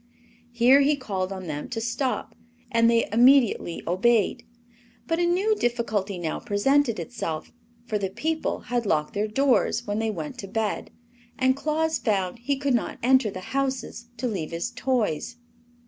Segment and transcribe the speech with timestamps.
[0.51, 2.33] Here he called on them to stop,
[2.71, 4.43] and they immediately obeyed.
[5.05, 7.51] But a new difficulty now presented itself,
[7.85, 10.89] for the people had locked their doors when they went to bed,
[11.37, 15.35] and Claus found he could not enter the houses to leave his toys.